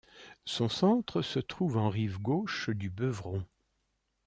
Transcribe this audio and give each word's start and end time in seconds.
Son 0.45 0.67
centre 0.67 1.21
se 1.21 1.37
trouve 1.37 1.77
en 1.77 1.87
rive 1.87 2.19
gauche 2.19 2.71
du 2.71 2.89
Beuvron. 2.89 3.45